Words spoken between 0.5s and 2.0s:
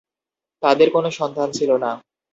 তাঁদের কোনো সন্তান ছিল না।